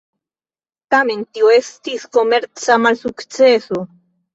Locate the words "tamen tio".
0.95-1.53